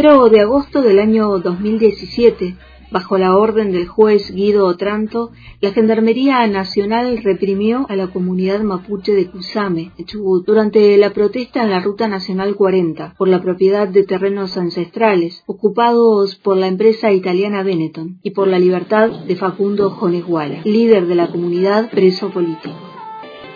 primero 0.00 0.30
de 0.30 0.40
agosto 0.40 0.80
del 0.80 0.98
año 0.98 1.38
2017, 1.40 2.56
Bajo 2.90 3.18
la 3.18 3.36
orden 3.36 3.70
del 3.70 3.86
juez 3.86 4.34
Guido 4.34 4.64
Otranto, 4.64 5.30
la 5.60 5.72
Gendarmería 5.72 6.46
Nacional 6.46 7.22
reprimió 7.22 7.84
a 7.90 7.96
la 7.96 8.06
comunidad 8.06 8.62
mapuche 8.62 9.12
de 9.12 9.26
Cusame, 9.26 9.92
Chubut, 10.06 10.46
durante 10.46 10.96
la 10.96 11.10
protesta 11.10 11.62
en 11.62 11.70
la 11.70 11.80
Ruta 11.80 12.08
Nacional 12.08 12.56
40 12.56 13.14
por 13.18 13.28
la 13.28 13.42
propiedad 13.42 13.86
de 13.88 14.04
terrenos 14.04 14.56
ancestrales 14.56 15.44
ocupados 15.46 16.34
por 16.36 16.56
la 16.56 16.66
empresa 16.68 17.12
italiana 17.12 17.62
Benetton 17.62 18.20
y 18.22 18.30
por 18.30 18.48
la 18.48 18.58
libertad 18.58 19.10
de 19.10 19.36
Facundo 19.36 19.90
Joneguala, 19.90 20.62
líder 20.64 21.08
de 21.08 21.14
la 21.14 21.30
comunidad 21.30 21.90
preso 21.90 22.30
político. 22.30 22.74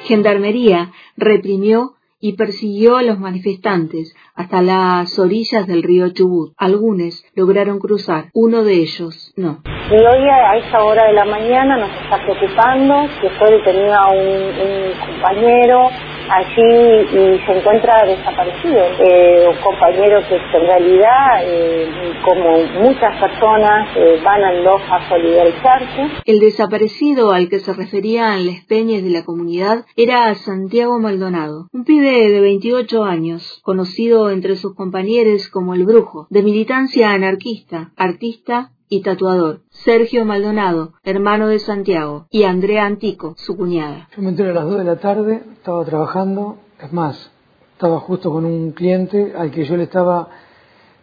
Gendarmería 0.04 0.92
reprimió 1.16 1.94
y 2.24 2.36
persiguió 2.36 2.96
a 2.96 3.02
los 3.02 3.18
manifestantes 3.18 4.16
hasta 4.34 4.62
las 4.62 5.18
orillas 5.18 5.66
del 5.66 5.82
río 5.82 6.08
Chubut. 6.08 6.54
Algunos 6.56 7.22
lograron 7.34 7.78
cruzar, 7.78 8.30
uno 8.32 8.64
de 8.64 8.76
ellos 8.76 9.34
no. 9.36 9.58
Y 9.90 9.94
hoy 9.94 10.28
a 10.30 10.56
esa 10.56 10.82
hora 10.82 11.04
de 11.06 11.12
la 11.12 11.26
mañana 11.26 11.76
nos 11.76 11.90
está 11.90 12.24
preocupando 12.24 12.94
que 13.20 13.28
fue 13.28 13.50
detenido 13.50 13.98
un, 14.08 14.26
un 14.64 14.92
compañero 15.06 15.90
allí 16.30 17.00
y 17.10 17.46
se 17.46 17.58
encuentra 17.58 18.04
desaparecido. 18.06 18.80
Eh, 18.98 19.48
un 19.48 19.56
compañero 19.62 20.20
que 20.28 20.36
en 20.36 20.66
realidad, 20.66 21.42
eh, 21.42 22.12
como 22.24 22.58
muchas 22.82 23.20
personas, 23.20 23.88
eh, 23.96 24.20
van 24.24 24.42
a 24.42 24.52
Loja 24.52 24.96
a 24.96 25.08
solidarizarse. 25.08 26.08
El 26.24 26.40
desaparecido 26.40 27.32
al 27.32 27.48
que 27.48 27.60
se 27.60 27.72
referían 27.72 28.46
las 28.46 28.64
peñas 28.66 29.02
de 29.02 29.10
la 29.10 29.24
comunidad 29.24 29.84
era 29.96 30.34
Santiago 30.34 30.98
Maldonado, 30.98 31.68
un 31.72 31.84
pibe 31.84 32.30
de 32.30 32.40
28 32.40 33.04
años, 33.04 33.60
conocido 33.62 34.30
entre 34.30 34.56
sus 34.56 34.74
compañeros 34.74 35.48
como 35.48 35.74
el 35.74 35.84
brujo, 35.84 36.26
de 36.30 36.42
militancia 36.42 37.10
anarquista, 37.10 37.90
artista 37.96 38.70
y 38.88 39.02
tatuador, 39.02 39.60
Sergio 39.70 40.24
Maldonado, 40.24 40.92
hermano 41.02 41.48
de 41.48 41.58
Santiago, 41.58 42.26
y 42.30 42.44
Andrea 42.44 42.84
Antico, 42.84 43.34
su 43.36 43.56
cuñada. 43.56 44.08
Yo 44.16 44.22
me 44.22 44.30
enteré 44.30 44.50
a 44.50 44.54
las 44.54 44.64
2 44.64 44.78
de 44.78 44.84
la 44.84 44.96
tarde, 44.96 45.42
estaba 45.52 45.84
trabajando, 45.84 46.58
es 46.80 46.92
más, 46.92 47.30
estaba 47.72 47.98
justo 48.00 48.30
con 48.30 48.44
un 48.44 48.72
cliente 48.72 49.32
al 49.36 49.50
que 49.50 49.64
yo 49.64 49.76
le 49.76 49.84
estaba 49.84 50.28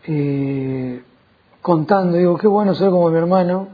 eh, 0.05 1.01
contando, 1.61 2.17
digo, 2.17 2.37
qué 2.37 2.47
bueno 2.47 2.75
ser 2.75 2.89
como 2.91 3.09
mi 3.09 3.17
hermano, 3.17 3.67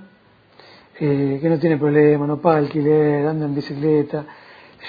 eh, 0.99 1.39
que 1.41 1.49
no 1.49 1.59
tiene 1.59 1.77
problema, 1.77 2.25
no 2.25 2.41
paga 2.41 2.57
alquiler, 2.57 3.27
anda 3.27 3.45
en 3.45 3.55
bicicleta, 3.55 4.25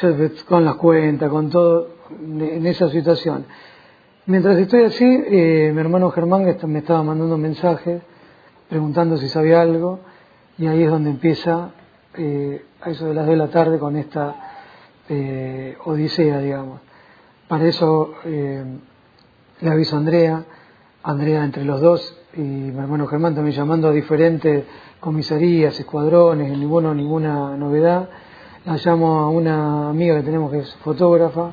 yo 0.00 0.14
con 0.46 0.64
las 0.64 0.76
cuentas, 0.76 1.28
con 1.28 1.50
todo, 1.50 1.88
en 2.10 2.66
esa 2.66 2.88
situación. 2.88 3.44
Mientras 4.26 4.58
estoy 4.58 4.84
así, 4.84 5.04
eh, 5.04 5.70
mi 5.74 5.80
hermano 5.80 6.10
Germán 6.10 6.44
me 6.44 6.78
estaba 6.78 7.02
mandando 7.02 7.36
mensajes 7.36 8.02
preguntando 8.68 9.16
si 9.16 9.28
sabía 9.28 9.60
algo 9.60 10.00
y 10.58 10.66
ahí 10.66 10.82
es 10.82 10.90
donde 10.90 11.10
empieza 11.10 11.70
eh, 12.14 12.64
a 12.80 12.90
eso 12.90 13.06
de 13.06 13.14
las 13.14 13.26
de 13.26 13.36
la 13.36 13.48
tarde 13.48 13.78
con 13.78 13.96
esta 13.96 14.34
eh, 15.08 15.76
odisea, 15.84 16.38
digamos. 16.40 16.80
Para 17.46 17.66
eso 17.66 18.14
eh, 18.24 18.64
le 19.60 19.70
aviso 19.70 19.96
a 19.96 20.00
Andrea, 20.00 20.44
Andrea 21.02 21.44
entre 21.44 21.64
los 21.64 21.80
dos 21.80 22.16
y 22.34 22.40
mi 22.40 22.78
hermano 22.78 23.06
Germán 23.06 23.34
también 23.34 23.56
llamando 23.56 23.88
a 23.88 23.92
diferentes 23.92 24.64
comisarías, 25.00 25.78
escuadrones, 25.78 26.50
ninguno, 26.56 26.94
ninguna 26.94 27.56
novedad. 27.56 28.10
La 28.66 28.76
llamo 28.76 29.20
a 29.20 29.30
una 29.30 29.88
amiga 29.88 30.16
que 30.16 30.22
tenemos 30.22 30.50
que 30.50 30.58
es 30.58 30.74
fotógrafa 30.76 31.52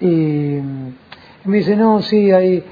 y, 0.00 0.60
me 1.44 1.56
dice, 1.56 1.74
no, 1.74 2.02
sí, 2.02 2.30
hay... 2.30 2.64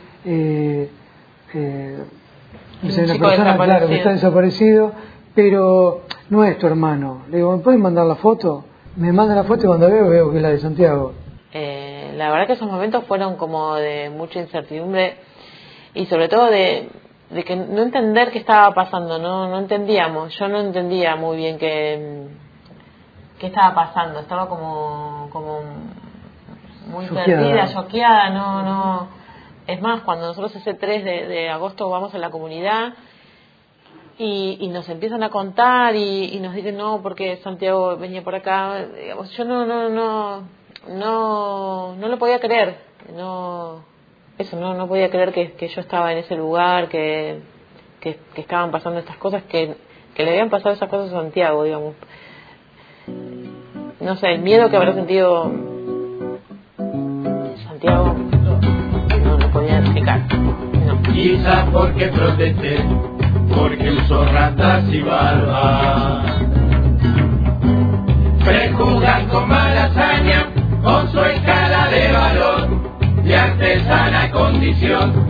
es 2.88 2.98
una 2.98 3.28
persona, 3.28 3.56
claro, 3.56 3.88
que 3.88 3.96
está 3.96 4.10
desaparecido, 4.10 4.92
pero 5.34 6.02
no 6.30 6.44
es 6.44 6.58
tu 6.58 6.66
hermano. 6.66 7.22
Le 7.30 7.38
digo, 7.38 7.56
¿me 7.56 7.62
puedes 7.62 7.80
mandar 7.80 8.06
la 8.06 8.16
foto? 8.16 8.64
Me 8.96 9.12
manda 9.12 9.34
la 9.34 9.44
foto 9.44 9.64
y 9.64 9.66
cuando 9.66 9.90
veo, 9.90 10.08
veo 10.08 10.30
que 10.30 10.36
es 10.36 10.42
la 10.42 10.50
de 10.50 10.58
Santiago. 10.58 11.12
Eh, 11.52 12.14
la 12.16 12.30
verdad 12.30 12.46
que 12.46 12.52
esos 12.54 12.70
momentos 12.70 13.04
fueron 13.04 13.36
como 13.36 13.74
de 13.76 14.10
mucha 14.10 14.40
incertidumbre 14.40 15.16
y 15.94 16.06
sobre 16.06 16.28
todo 16.28 16.46
de, 16.46 16.88
de 17.30 17.44
que 17.44 17.56
no 17.56 17.82
entender 17.82 18.30
qué 18.30 18.38
estaba 18.38 18.72
pasando, 18.74 19.18
no, 19.18 19.48
no 19.48 19.58
entendíamos, 19.58 20.36
yo 20.36 20.48
no 20.48 20.60
entendía 20.60 21.16
muy 21.16 21.36
bien 21.36 21.58
qué, 21.58 22.26
qué 23.38 23.46
estaba 23.46 23.74
pasando, 23.74 24.20
estaba 24.20 24.48
como, 24.48 25.28
como 25.32 25.60
muy 26.88 27.06
perdida, 27.06 27.68
choqueada, 27.72 28.30
no, 28.30 28.62
no 28.62 29.23
es 29.66 29.80
más, 29.80 30.02
cuando 30.02 30.26
nosotros 30.26 30.54
ese 30.56 30.74
3 30.74 31.04
de, 31.04 31.48
agosto 31.48 31.88
vamos 31.88 32.14
a 32.14 32.18
la 32.18 32.30
comunidad 32.30 32.94
y, 34.18 34.68
nos 34.68 34.88
empiezan 34.88 35.22
a 35.22 35.30
contar 35.30 35.96
y, 35.96 36.38
nos 36.40 36.54
dicen 36.54 36.76
no, 36.76 37.00
porque 37.02 37.38
Santiago 37.38 37.96
venía 37.96 38.22
por 38.22 38.34
acá, 38.34 38.86
digamos, 38.86 39.30
yo 39.36 39.44
no, 39.44 39.64
no, 39.64 39.88
no, 39.88 40.42
no, 40.88 41.96
no 41.96 42.08
lo 42.08 42.18
podía 42.18 42.40
creer, 42.40 42.76
no, 43.14 43.84
eso, 44.38 44.58
no, 44.58 44.74
no 44.74 44.86
podía 44.86 45.10
creer 45.10 45.32
que, 45.32 45.68
yo 45.68 45.80
estaba 45.80 46.12
en 46.12 46.18
ese 46.18 46.36
lugar, 46.36 46.88
que, 46.88 47.40
que, 48.00 48.18
estaban 48.36 48.70
pasando 48.70 49.00
estas 49.00 49.16
cosas, 49.16 49.42
que, 49.44 49.76
que 50.14 50.24
le 50.24 50.30
habían 50.30 50.50
pasado 50.50 50.74
esas 50.74 50.90
cosas 50.90 51.12
a 51.12 51.22
Santiago, 51.22 51.64
digamos. 51.64 51.94
No 54.00 54.16
sé, 54.16 54.32
el 54.32 54.42
miedo 54.42 54.68
que 54.68 54.76
habrá 54.76 54.92
sentido 54.92 55.50
Santiago 57.66 58.33
Quizás 61.12 61.64
porque 61.72 62.06
protesté, 62.08 62.84
porque 63.54 63.90
usó 63.92 64.24
ratas 64.26 64.84
y 64.92 65.00
barbas. 65.00 66.26
Prejuzgan 68.44 69.28
con 69.28 69.48
mala 69.48 69.84
hazaña, 69.84 70.46
con 70.82 71.10
su 71.12 71.20
escala 71.20 71.88
de 71.88 72.12
valor 72.12 72.68
y 73.24 73.32
artesana 73.32 74.30
condición 74.30 75.23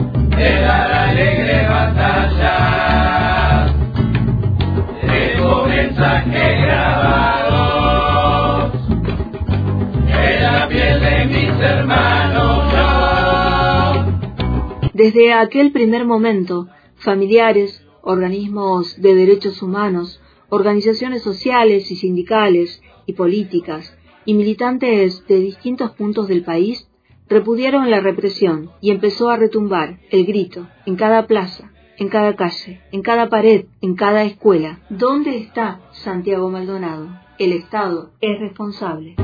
Desde 15.04 15.34
aquel 15.34 15.70
primer 15.70 16.06
momento, 16.06 16.68
familiares, 16.94 17.84
organismos 18.00 18.98
de 18.98 19.14
derechos 19.14 19.60
humanos, 19.60 20.18
organizaciones 20.48 21.22
sociales 21.22 21.90
y 21.90 21.96
sindicales 21.96 22.80
y 23.04 23.12
políticas 23.12 23.94
y 24.24 24.32
militantes 24.32 25.22
de 25.26 25.40
distintos 25.40 25.90
puntos 25.90 26.26
del 26.26 26.42
país 26.42 26.88
repudiaron 27.28 27.90
la 27.90 28.00
represión 28.00 28.70
y 28.80 28.92
empezó 28.92 29.28
a 29.28 29.36
retumbar 29.36 29.98
el 30.10 30.24
grito 30.24 30.68
en 30.86 30.96
cada 30.96 31.26
plaza, 31.26 31.70
en 31.98 32.08
cada 32.08 32.34
calle, 32.34 32.80
en 32.90 33.02
cada 33.02 33.28
pared, 33.28 33.66
en 33.82 33.96
cada 33.96 34.24
escuela. 34.24 34.80
¿Dónde 34.88 35.36
está 35.36 35.82
Santiago 35.92 36.48
Maldonado? 36.48 37.10
El 37.38 37.52
Estado 37.52 38.12
es 38.22 38.40
responsable. 38.40 39.16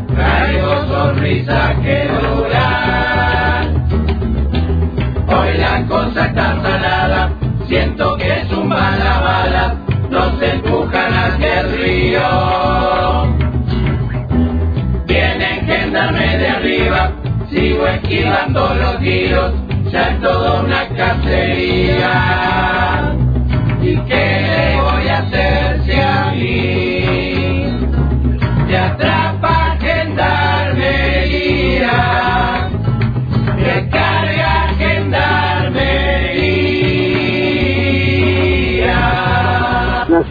Hoy 3.63 3.80
la 5.31 5.87
cosa 5.87 6.27
está 6.27 6.61
salada, 6.61 7.31
siento 7.69 8.17
que 8.17 8.41
es 8.41 8.51
un 8.53 8.69
mala 8.69 9.21
bala, 9.21 9.77
nos 10.11 10.43
empujan 10.43 11.13
hacia 11.13 11.61
el 11.61 11.73
río. 11.79 12.21
Vienen 15.07 15.67
gendarme 15.67 16.37
de 16.37 16.49
arriba, 16.49 17.13
sigo 17.49 17.87
esquivando 17.87 18.75
los 18.75 18.99
tiros, 18.99 19.53
ya 19.93 20.09
es 20.09 20.21
toda 20.21 20.63
una 20.63 20.89
cacería. 20.89 22.13
¿Y 23.83 23.97
qué 24.09 24.47
le 24.51 24.81
voy 24.81 25.09
a 25.09 25.19
hacer 25.19 25.83
si 25.85 25.93
a 25.93 26.33
mí 26.33 26.80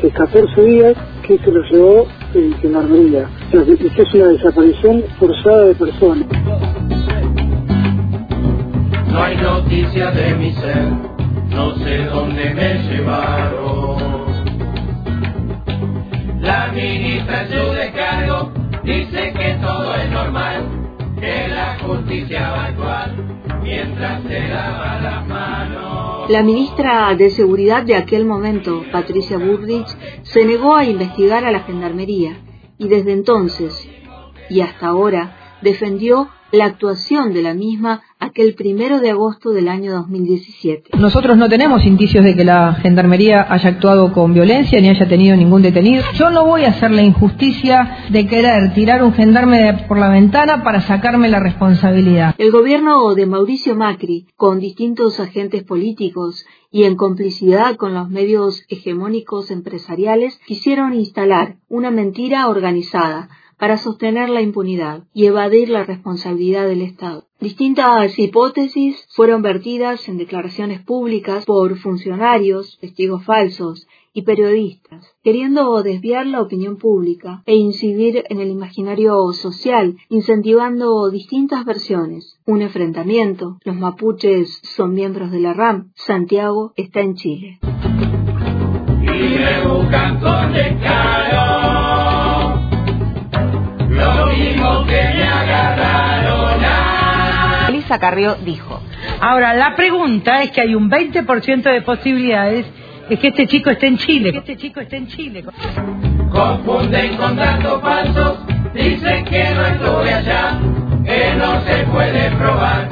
hace 0.09 0.11
14 0.11 0.61
días 0.61 0.93
que 1.25 1.37
se 1.37 1.51
lo 1.51 1.61
llevó 1.63 2.07
en 2.33 2.53
Gendarmería. 2.59 3.29
O 3.47 3.51
sea, 3.51 3.63
que 3.65 4.01
es 4.01 4.13
una 4.13 4.27
desaparición 4.27 5.03
forzada 5.19 5.65
de 5.65 5.75
personas. 5.75 6.27
No 9.11 9.23
hay 9.23 9.37
noticia 9.37 10.11
de 10.11 10.35
mi 10.35 10.51
ser, 10.53 10.87
no 11.49 11.75
sé 11.77 12.05
dónde 12.05 12.53
me 12.53 12.73
llevaron. 12.89 14.29
La 16.41 16.71
ministra 16.73 17.41
en 17.41 17.49
su 17.49 17.73
descargo 17.73 18.51
dice 18.83 19.33
que 19.33 19.57
todo 19.61 19.95
es 19.95 20.09
normal, 20.11 20.63
que 21.19 21.47
la 21.49 21.77
justicia 21.79 22.51
va 22.51 22.63
a 22.63 22.65
actuar 22.67 23.11
mientras 23.61 24.23
se 24.23 24.47
lava 24.47 24.99
las 25.01 25.27
manos. 25.27 26.18
La 26.29 26.43
ministra 26.43 27.15
de 27.15 27.31
Seguridad 27.31 27.81
de 27.81 27.95
aquel 27.95 28.23
momento, 28.23 28.83
Patricia 28.91 29.39
Burrich, 29.39 29.87
se 30.21 30.45
negó 30.45 30.75
a 30.75 30.85
investigar 30.85 31.43
a 31.43 31.49
la 31.49 31.61
gendarmería 31.61 32.37
y 32.77 32.87
desde 32.87 33.13
entonces 33.13 33.89
y 34.47 34.61
hasta 34.61 34.89
ahora 34.89 35.57
defendió 35.63 36.29
la 36.51 36.65
actuación 36.65 37.33
de 37.33 37.41
la 37.41 37.53
misma 37.53 38.01
aquel 38.19 38.53
primero 38.53 38.99
de 38.99 39.11
agosto 39.11 39.51
del 39.51 39.69
año 39.69 39.93
2017. 39.93 40.97
Nosotros 40.97 41.37
no 41.37 41.47
tenemos 41.47 41.85
indicios 41.85 42.23
de 42.23 42.35
que 42.35 42.43
la 42.43 42.73
gendarmería 42.75 43.45
haya 43.49 43.69
actuado 43.69 44.11
con 44.11 44.33
violencia 44.33 44.81
ni 44.81 44.89
haya 44.89 45.07
tenido 45.07 45.35
ningún 45.37 45.61
detenido. 45.61 46.03
Yo 46.15 46.29
no 46.29 46.45
voy 46.45 46.65
a 46.65 46.69
hacer 46.69 46.91
la 46.91 47.01
injusticia 47.01 48.05
de 48.09 48.27
querer 48.27 48.73
tirar 48.73 49.03
un 49.03 49.13
gendarme 49.13 49.85
por 49.87 49.97
la 49.97 50.09
ventana 50.09 50.63
para 50.63 50.81
sacarme 50.81 51.29
la 51.29 51.39
responsabilidad. 51.39 52.35
El 52.37 52.51
gobierno 52.51 53.15
de 53.15 53.25
Mauricio 53.25 53.75
Macri, 53.75 54.27
con 54.35 54.59
distintos 54.59 55.19
agentes 55.19 55.63
políticos 55.63 56.45
y 56.71 56.83
en 56.83 56.95
complicidad 56.95 57.77
con 57.77 57.93
los 57.93 58.09
medios 58.09 58.63
hegemónicos 58.67 59.49
empresariales, 59.49 60.39
quisieron 60.45 60.93
instalar 60.93 61.55
una 61.69 61.89
mentira 61.89 62.47
organizada 62.47 63.29
para 63.59 63.77
sostener 63.77 64.29
la 64.29 64.41
impunidad 64.41 65.03
y 65.13 65.25
evadir 65.25 65.69
la 65.69 65.83
responsabilidad 65.83 66.65
del 66.65 66.81
Estado. 66.81 67.25
Distintas 67.39 68.17
hipótesis 68.17 69.05
fueron 69.11 69.41
vertidas 69.41 70.07
en 70.09 70.17
declaraciones 70.17 70.81
públicas 70.81 71.45
por 71.45 71.77
funcionarios, 71.77 72.77
testigos 72.79 73.23
falsos 73.23 73.87
y 74.13 74.23
periodistas, 74.23 75.05
queriendo 75.23 75.81
desviar 75.83 76.25
la 76.25 76.41
opinión 76.41 76.77
pública 76.77 77.43
e 77.45 77.55
incidir 77.55 78.23
en 78.29 78.39
el 78.39 78.49
imaginario 78.49 79.31
social, 79.33 79.97
incentivando 80.09 81.09
distintas 81.09 81.63
versiones. 81.65 82.39
Un 82.45 82.61
enfrentamiento, 82.61 83.59
los 83.63 83.75
mapuches 83.75 84.59
son 84.63 84.93
miembros 84.93 85.31
de 85.31 85.39
la 85.39 85.53
RAM, 85.53 85.91
Santiago 85.95 86.73
está 86.75 87.01
en 87.01 87.15
Chile. 87.15 87.59
A... 97.89 97.89
Elisa 97.89 97.99
Carrió 97.99 98.35
dijo, 98.35 98.79
Ahora, 99.19 99.55
la 99.55 99.75
pregunta 99.75 100.43
es 100.43 100.51
que 100.51 100.61
hay 100.61 100.75
un 100.75 100.91
20% 100.91 101.63
de 101.63 101.81
posibilidades 101.81 102.67
de 103.09 103.17
que 103.17 103.29
este 103.29 103.47
chico 103.47 103.71
esté 103.71 103.87
en 103.87 103.97
Chile. 103.97 104.31
Que 104.31 104.37
este 104.37 104.57
chico 104.57 104.79
esté 104.79 104.97
en 104.97 105.07
Chile. 105.07 105.43
Confunden 106.31 107.17
con 107.17 107.35
datos 107.35 107.81
falsos, 107.81 108.37
dicen 108.75 109.25
que 109.25 109.43
no 109.55 109.65
estuve 109.65 110.13
allá, 110.13 110.59
que 111.03 111.33
no 111.35 111.65
se 111.65 111.83
puede 111.85 112.29
probar, 112.31 112.87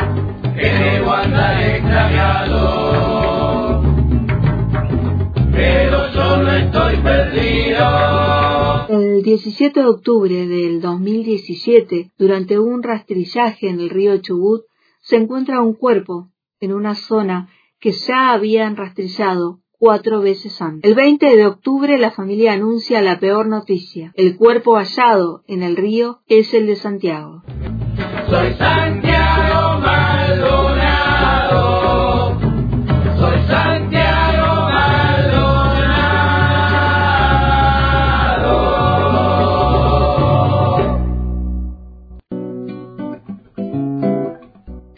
que 0.55 0.67
debo 0.67 1.13
andar 1.13 1.61
extraviado. 1.61 3.83
Pero 5.51 6.11
yo 6.11 6.37
no 6.37 6.51
estoy 6.53 6.97
perdido. 6.97 8.87
El 8.89 9.21
17 9.21 9.79
de 9.79 9.85
octubre 9.85 10.47
del 10.47 10.81
2017, 10.81 12.09
durante 12.17 12.57
un 12.57 12.81
rastrillaje 12.81 13.69
en 13.69 13.79
el 13.79 13.91
río 13.91 14.17
Chubut, 14.17 14.63
se 15.07 15.15
encuentra 15.15 15.61
un 15.61 15.73
cuerpo 15.73 16.27
en 16.59 16.73
una 16.73 16.93
zona 16.93 17.47
que 17.79 17.91
ya 17.91 18.31
habían 18.31 18.75
rastrillado 18.75 19.61
cuatro 19.79 20.19
veces 20.19 20.61
antes. 20.61 20.89
El 20.89 20.95
20 20.95 21.33
de 21.33 21.45
octubre 21.45 21.97
la 21.97 22.11
familia 22.11 22.53
anuncia 22.53 23.01
la 23.01 23.17
peor 23.17 23.47
noticia. 23.47 24.11
El 24.15 24.35
cuerpo 24.35 24.75
hallado 24.75 25.43
en 25.47 25.63
el 25.63 25.77
río 25.77 26.19
es 26.27 26.53
el 26.53 26.67
de 26.67 26.75
Santiago. 26.75 27.43
Soy 28.29 28.53
Santiago 28.55 29.06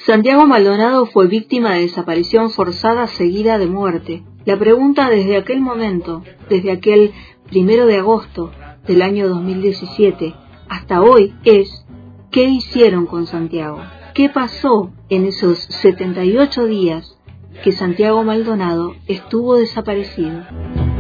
Santiago 0.06 0.48
Maldonado 0.48 1.08
fue 1.08 1.28
víctima 1.28 1.74
de 1.74 1.82
desaparición 1.82 2.52
forzada 2.52 3.08
seguida 3.08 3.58
de 3.58 3.68
muerte. 3.68 4.24
La 4.46 4.58
pregunta 4.58 5.10
desde 5.10 5.36
aquel 5.36 5.60
momento, 5.60 6.24
desde 6.50 6.72
aquel 6.72 7.12
primero 7.50 7.86
de 7.86 7.98
agosto 7.98 8.52
del 8.88 9.02
año 9.02 9.28
2017 9.28 10.34
hasta 10.70 11.02
hoy 11.02 11.36
es, 11.44 11.86
¿qué 12.32 12.46
hicieron 12.46 13.08
con 13.08 13.28
Santiago? 13.28 13.82
¿Qué 14.14 14.30
pasó 14.30 14.94
en 15.10 15.26
esos 15.26 15.60
78 15.60 16.66
días 16.66 17.18
que 17.62 17.74
Santiago 17.74 18.24
Maldonado 18.24 18.96
estuvo 19.06 19.58
desaparecido? 19.58 20.44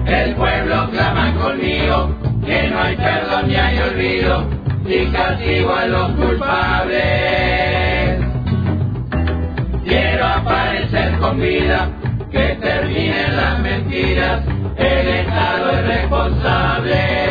El 0.07 0.35
pueblo 0.35 0.89
clama 0.91 1.35
conmigo 1.35 2.15
que 2.45 2.69
no 2.69 2.79
hay 2.79 2.97
perdón 2.97 3.47
ni 3.47 3.55
hay 3.55 3.79
olvido, 3.79 4.43
ni 4.83 5.05
castigo 5.09 5.73
a 5.73 5.85
los 5.85 6.11
culpables. 6.11 7.48
Aparecer 10.21 11.17
con 11.19 11.39
vida, 11.39 11.89
que 12.31 12.57
terminen 12.61 13.37
las 13.37 13.59
mentiras, 13.59 14.41
el 14.77 15.07
Estado 15.07 15.71
es 15.71 15.85
responsable. 15.85 17.28